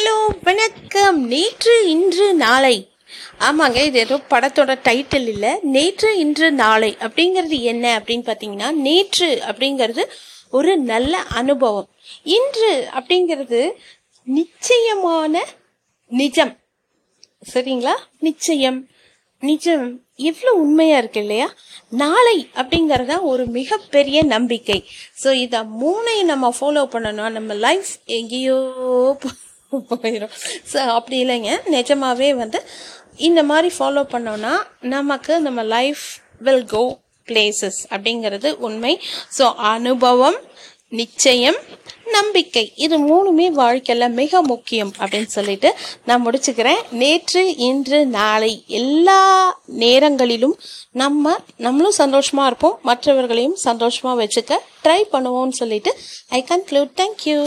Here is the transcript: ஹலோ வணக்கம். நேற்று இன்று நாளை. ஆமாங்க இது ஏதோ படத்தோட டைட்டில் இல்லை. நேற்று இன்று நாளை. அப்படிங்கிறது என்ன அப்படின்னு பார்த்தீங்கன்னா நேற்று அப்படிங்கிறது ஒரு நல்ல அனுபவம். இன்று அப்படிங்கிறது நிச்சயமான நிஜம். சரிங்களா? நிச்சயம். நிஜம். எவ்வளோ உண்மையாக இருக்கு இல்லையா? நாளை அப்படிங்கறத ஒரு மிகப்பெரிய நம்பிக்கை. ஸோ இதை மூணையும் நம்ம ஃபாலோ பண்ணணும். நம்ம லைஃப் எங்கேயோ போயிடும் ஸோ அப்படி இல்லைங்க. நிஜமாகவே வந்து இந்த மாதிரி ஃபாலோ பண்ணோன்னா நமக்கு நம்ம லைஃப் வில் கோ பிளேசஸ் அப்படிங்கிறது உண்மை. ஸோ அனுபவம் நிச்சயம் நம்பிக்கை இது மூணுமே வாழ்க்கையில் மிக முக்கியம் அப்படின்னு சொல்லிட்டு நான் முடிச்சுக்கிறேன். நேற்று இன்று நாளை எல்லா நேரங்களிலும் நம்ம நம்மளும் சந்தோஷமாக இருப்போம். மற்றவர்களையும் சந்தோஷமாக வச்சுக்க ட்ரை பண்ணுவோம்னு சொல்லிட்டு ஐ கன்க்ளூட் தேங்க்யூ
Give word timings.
ஹலோ 0.00 0.26
வணக்கம். 0.42 1.26
நேற்று 1.26 1.90
இன்று 1.90 2.34
நாளை. 2.34 2.90
ஆமாங்க 3.38 3.84
இது 3.84 3.98
ஏதோ 3.98 4.16
படத்தோட 4.30 4.74
டைட்டில் 4.88 5.26
இல்லை. 5.26 5.58
நேற்று 5.62 6.18
இன்று 6.18 6.52
நாளை. 6.52 6.96
அப்படிங்கிறது 7.00 7.60
என்ன 7.62 7.98
அப்படின்னு 7.98 8.28
பார்த்தீங்கன்னா 8.28 8.70
நேற்று 8.70 9.42
அப்படிங்கிறது 9.46 10.04
ஒரு 10.50 10.76
நல்ல 10.76 11.18
அனுபவம். 11.18 11.88
இன்று 12.22 12.88
அப்படிங்கிறது 12.92 13.72
நிச்சயமான 14.24 15.44
நிஜம். 16.08 16.58
சரிங்களா? 17.54 17.94
நிச்சயம். 18.18 18.88
நிஜம். 19.40 20.00
எவ்வளோ 20.14 20.52
உண்மையாக 20.52 20.98
இருக்கு 20.98 21.20
இல்லையா? 21.20 21.54
நாளை 21.88 22.48
அப்படிங்கறத 22.54 23.20
ஒரு 23.22 23.46
மிகப்பெரிய 23.46 24.22
நம்பிக்கை. 24.22 24.88
ஸோ 25.24 25.32
இதை 25.32 25.60
மூணையும் 25.60 26.30
நம்ம 26.32 26.54
ஃபாலோ 26.60 26.84
பண்ணணும். 26.94 27.30
நம்ம 27.30 27.54
லைஃப் 27.54 27.92
எங்கேயோ 28.04 28.58
போயிடும் 30.02 30.34
ஸோ 30.72 30.78
அப்படி 30.96 31.16
இல்லைங்க. 31.24 31.52
நிஜமாகவே 31.76 32.30
வந்து 32.42 32.60
இந்த 33.28 33.40
மாதிரி 33.50 33.70
ஃபாலோ 33.76 34.02
பண்ணோன்னா 34.14 34.52
நமக்கு 34.96 35.32
நம்ம 35.46 35.62
லைஃப் 35.76 36.04
வில் 36.46 36.66
கோ 36.74 36.84
பிளேசஸ் 37.28 37.80
அப்படிங்கிறது 37.94 38.48
உண்மை. 38.66 38.92
ஸோ 39.38 39.46
அனுபவம் 39.74 40.38
நிச்சயம் 41.00 41.58
நம்பிக்கை 42.14 42.62
இது 42.84 42.96
மூணுமே 43.10 43.44
வாழ்க்கையில் 43.58 44.14
மிக 44.20 44.40
முக்கியம் 44.48 44.90
அப்படின்னு 45.00 45.30
சொல்லிட்டு 45.34 45.68
நான் 46.08 46.24
முடிச்சுக்கிறேன். 46.24 46.80
நேற்று 47.02 47.42
இன்று 47.68 47.98
நாளை 48.16 48.50
எல்லா 48.78 49.20
நேரங்களிலும் 49.82 50.56
நம்ம 51.02 51.34
நம்மளும் 51.66 51.98
சந்தோஷமாக 52.02 52.48
இருப்போம். 52.50 52.78
மற்றவர்களையும் 52.90 53.58
சந்தோஷமாக 53.68 54.18
வச்சுக்க 54.22 54.58
ட்ரை 54.86 55.00
பண்ணுவோம்னு 55.14 55.60
சொல்லிட்டு 55.62 55.92
ஐ 56.38 56.42
கன்க்ளூட் 56.52 56.92
தேங்க்யூ 57.02 57.38